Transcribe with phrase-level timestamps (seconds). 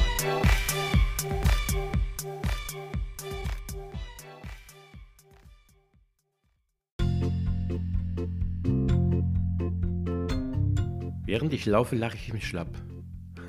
[11.26, 12.68] Während ich laufe, lache ich mich schlapp.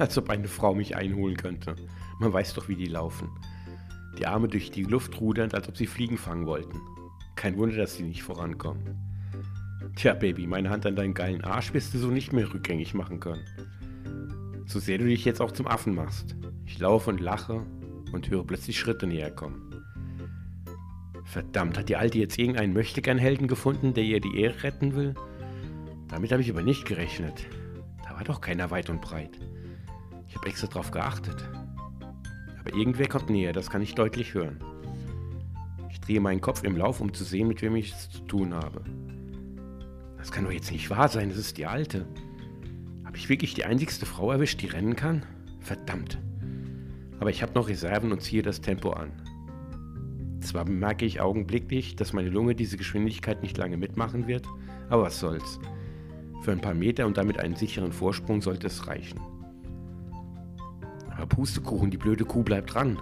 [0.02, 1.76] Als ob eine Frau mich einholen könnte.
[2.18, 3.30] Man weiß doch, wie die laufen.
[4.18, 6.82] Die Arme durch die Luft rudernd, als ob sie Fliegen fangen wollten.
[7.36, 8.98] Kein Wunder, dass sie nicht vorankommen.
[9.96, 13.20] Tja, Baby, meine Hand an deinen geilen Arsch wirst du so nicht mehr rückgängig machen
[13.20, 13.46] können.
[14.66, 16.36] So sehr du dich jetzt auch zum Affen machst.
[16.66, 17.64] Ich laufe und lache
[18.12, 19.70] und höre plötzlich Schritte näher kommen.
[21.26, 25.14] Verdammt, hat die Alte jetzt irgendeinen Möchtegern-Helden gefunden, der ihr die Ehre retten will?
[26.08, 27.46] Damit habe ich aber nicht gerechnet.
[28.04, 29.38] Da war doch keiner weit und breit.
[30.32, 31.36] Ich habe extra drauf geachtet.
[32.58, 34.64] Aber irgendwer kommt näher, das kann ich deutlich hören.
[35.90, 38.54] Ich drehe meinen Kopf im Lauf, um zu sehen, mit wem ich es zu tun
[38.54, 38.82] habe.
[40.18, 42.06] Das kann doch jetzt nicht wahr sein, das ist die Alte.
[43.04, 45.24] Habe ich wirklich die einzigste Frau erwischt, die rennen kann?
[45.60, 46.18] Verdammt.
[47.20, 49.12] Aber ich habe noch Reserven und ziehe das Tempo an.
[50.40, 54.48] Zwar bemerke ich augenblicklich, dass meine Lunge diese Geschwindigkeit nicht lange mitmachen wird,
[54.88, 55.60] aber was soll's.
[56.44, 59.20] Für ein paar Meter und damit einen sicheren Vorsprung sollte es reichen.
[61.22, 62.98] Aber Pustekuchen, die blöde Kuh bleibt dran.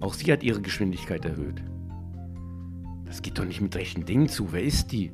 [0.00, 1.62] Auch sie hat ihre Geschwindigkeit erhöht.
[3.06, 4.52] Das geht doch nicht mit rechten Dingen zu.
[4.52, 5.12] Wer ist die?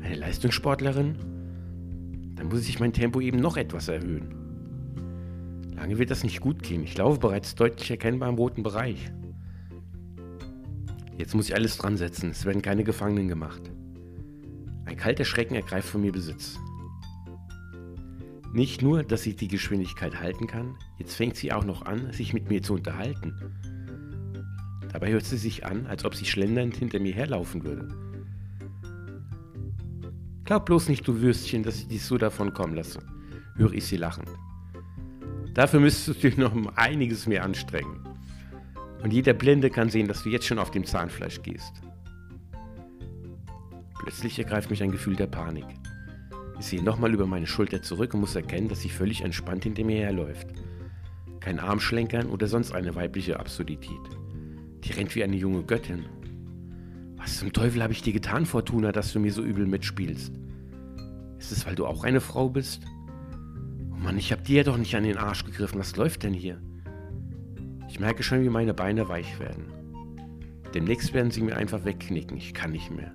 [0.00, 1.16] Eine Leistungssportlerin?
[2.36, 4.32] Dann muss ich mein Tempo eben noch etwas erhöhen.
[5.74, 6.84] Lange wird das nicht gut gehen.
[6.84, 9.10] Ich laufe bereits deutlich erkennbar im roten Bereich.
[11.18, 12.30] Jetzt muss ich alles dran setzen.
[12.30, 13.62] Es werden keine Gefangenen gemacht.
[14.84, 16.60] Ein kalter Schrecken ergreift von mir Besitz.
[18.56, 22.32] Nicht nur, dass sie die Geschwindigkeit halten kann, jetzt fängt sie auch noch an, sich
[22.32, 23.34] mit mir zu unterhalten.
[24.90, 27.86] Dabei hört sie sich an, als ob sie schlendernd hinter mir herlaufen würde.
[30.46, 33.00] Glaub bloß nicht, du Würstchen, dass ich dich so davon kommen lasse,
[33.56, 34.30] höre ich sie lachend.
[35.52, 38.08] Dafür müsstest du dich noch um einiges mehr anstrengen.
[39.02, 41.82] Und jeder Blinde kann sehen, dass du jetzt schon auf dem Zahnfleisch gehst.
[43.98, 45.66] Plötzlich ergreift mich ein Gefühl der Panik.
[46.58, 49.84] Ich sehe nochmal über meine Schulter zurück und muss erkennen, dass sie völlig entspannt hinter
[49.84, 50.48] mir herläuft.
[51.40, 54.00] Kein Armschlenkern oder sonst eine weibliche Absurdität.
[54.84, 56.06] Die rennt wie eine junge Göttin.
[57.16, 60.32] Was zum Teufel habe ich dir getan, Fortuna, dass du mir so übel mitspielst?
[61.38, 62.82] Ist es, weil du auch eine Frau bist?
[63.92, 65.78] Oh Mann, ich habe dir ja doch nicht an den Arsch gegriffen.
[65.78, 66.60] Was läuft denn hier?
[67.88, 69.66] Ich merke schon, wie meine Beine weich werden.
[70.74, 72.36] Demnächst werden sie mir einfach wegknicken.
[72.36, 73.14] Ich kann nicht mehr.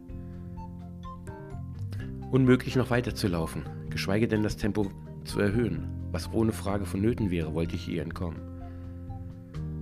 [2.32, 4.90] Unmöglich noch weiter zu laufen, geschweige denn das Tempo
[5.26, 8.40] zu erhöhen, was ohne Frage vonnöten wäre, wollte ich ihr entkommen.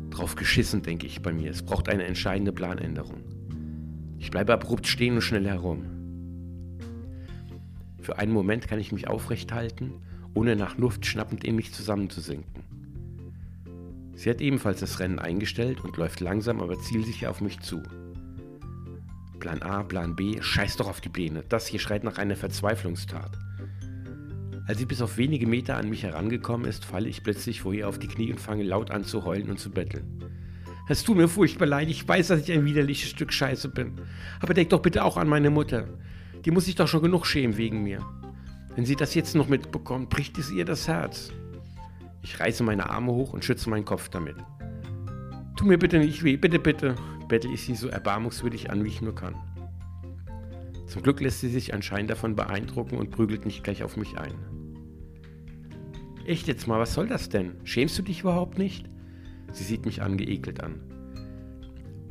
[0.10, 3.24] Drauf geschissen, denke ich bei mir, es braucht eine entscheidende Planänderung.
[4.18, 5.86] Ich bleibe abrupt stehen und schnell herum.
[8.02, 9.94] Für einen Moment kann ich mich aufrecht halten,
[10.34, 12.64] ohne nach Luft schnappend in mich zusammenzusinken.
[14.16, 17.84] Sie hat ebenfalls das Rennen eingestellt und läuft langsam, aber zielsicher auf mich zu.
[19.40, 21.44] Plan A, Plan B, scheiß doch auf die Pläne.
[21.48, 23.32] Das hier schreit nach einer Verzweiflungstat.
[24.68, 27.88] Als sie bis auf wenige Meter an mich herangekommen ist, falle ich plötzlich vor ihr
[27.88, 30.24] auf die Knie und fange laut an zu heulen und zu betteln.
[30.88, 33.94] Es tut mir furchtbar leid, ich weiß, dass ich ein widerliches Stück Scheiße bin.
[34.40, 35.88] Aber denk doch bitte auch an meine Mutter.
[36.46, 38.06] Die muss sich doch schon genug schämen wegen mir.
[38.76, 41.32] Wenn sie das jetzt noch mitbekommt, bricht es ihr das Herz.
[42.22, 44.36] Ich reiße meine Arme hoch und schütze meinen Kopf damit.
[45.58, 46.96] Tu mir bitte nicht weh, bitte, bitte,
[47.30, 49.36] bettel ich sie so erbarmungswürdig an, wie ich nur kann.
[50.88, 54.34] Zum Glück lässt sie sich anscheinend davon beeindrucken und prügelt nicht gleich auf mich ein.
[56.26, 57.54] Echt jetzt mal, was soll das denn?
[57.64, 58.88] Schämst du dich überhaupt nicht?
[59.52, 60.82] Sie sieht mich angeekelt an.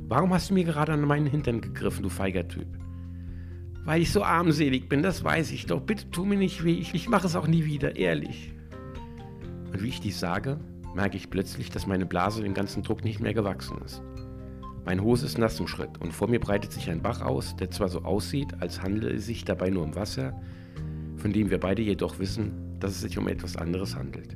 [0.09, 2.67] Warum hast du mir gerade an meinen Hintern gegriffen, du feiger Typ?
[3.85, 5.81] Weil ich so armselig bin, das weiß ich doch.
[5.81, 8.53] Bitte tu mir nicht weh, ich, ich mache es auch nie wieder, ehrlich.
[9.73, 10.59] Und wie ich dies sage,
[10.95, 14.03] merke ich plötzlich, dass meine Blase dem ganzen Druck nicht mehr gewachsen ist.
[14.89, 17.71] Mein Hose ist nass im Schritt und vor mir breitet sich ein Bach aus, der
[17.71, 20.41] zwar so aussieht, als handele es sich dabei nur um Wasser,
[21.17, 24.35] von dem wir beide jedoch wissen, dass es sich um etwas anderes handelt.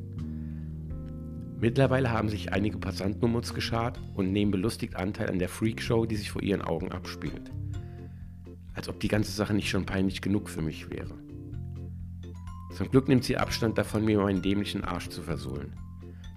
[1.58, 6.04] Mittlerweile haben sich einige Passanten um uns geschart und nehmen belustigt Anteil an der Freakshow,
[6.04, 7.50] die sich vor ihren Augen abspielt.
[8.74, 11.14] Als ob die ganze Sache nicht schon peinlich genug für mich wäre.
[12.76, 15.72] Zum Glück nimmt sie Abstand davon, mir meinen dämlichen Arsch zu versohlen.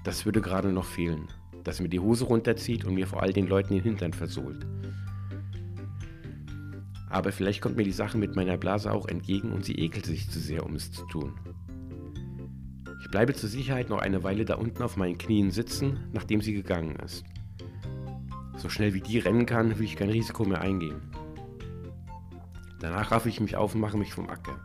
[0.06, 1.28] Das würde gerade noch fehlen,
[1.66, 4.66] dass mir die Hose runterzieht und mir vor all den Leuten den Hintern versohlt.
[7.10, 10.30] Aber vielleicht kommt mir die Sache mit meiner Blase auch entgegen und sie ekelt sich
[10.30, 11.34] zu sehr, um es zu tun.
[13.02, 16.54] Ich bleibe zur Sicherheit noch eine Weile da unten auf meinen Knien sitzen, nachdem sie
[16.54, 17.24] gegangen ist.
[18.58, 21.02] So schnell wie die rennen kann, will ich kein Risiko mehr eingehen.
[22.80, 24.60] Danach raffe ich mich auf und mache mich vom Acker.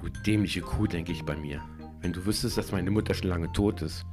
[0.00, 1.62] Du dämliche Kuh, denke ich bei mir.
[2.00, 4.04] Wenn du wüsstest, dass meine Mutter schon lange tot ist.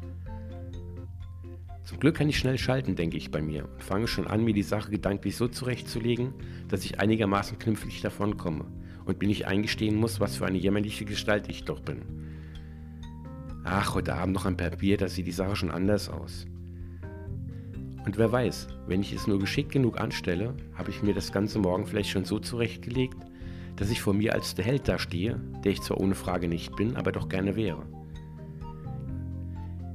[1.84, 4.54] Zum Glück kann ich schnell schalten, denke ich bei mir und fange schon an, mir
[4.54, 6.34] die Sache gedanklich so zurechtzulegen,
[6.70, 8.66] dass ich einigermaßen knifflig davonkomme
[9.06, 12.02] und mir nicht eingestehen muss, was für eine jämmerliche Gestalt ich doch bin.
[13.66, 16.46] Ach, heute Abend noch ein paar Bier, da sieht die Sache schon anders aus.
[18.06, 21.60] Und wer weiß, wenn ich es nur geschickt genug anstelle, habe ich mir das ganze
[21.60, 23.18] Morgen vielleicht schon so zurechtgelegt,
[23.76, 26.96] dass ich vor mir als der Held dastehe, der ich zwar ohne Frage nicht bin,
[26.96, 27.86] aber doch gerne wäre.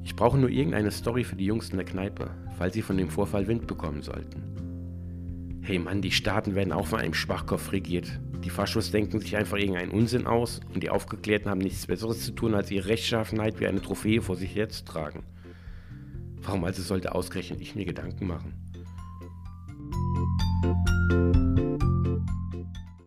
[0.09, 3.11] Ich brauche nur irgendeine Story für die Jungs in der Kneipe, falls sie von dem
[3.11, 5.61] Vorfall Wind bekommen sollten.
[5.61, 8.19] Hey Mann, die Staaten werden auch von einem Schwachkopf regiert.
[8.43, 12.33] Die Faschos denken sich einfach irgendeinen Unsinn aus und die Aufgeklärten haben nichts Besseres zu
[12.33, 15.25] tun, als ihre Rechtschaffenheit wie eine Trophäe vor sich herzutragen.
[16.41, 18.55] Warum also sollte ausgerechnet ich mir Gedanken machen?